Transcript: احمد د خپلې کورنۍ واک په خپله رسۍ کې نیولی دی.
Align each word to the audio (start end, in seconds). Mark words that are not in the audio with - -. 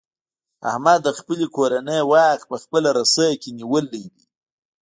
احمد 0.69 0.99
د 1.03 1.07
خپلې 1.17 1.45
کورنۍ 1.55 1.99
واک 2.11 2.39
په 2.49 2.55
خپله 2.63 2.89
رسۍ 2.99 3.31
کې 3.41 3.49
نیولی 3.59 4.03
دی. 4.13 4.23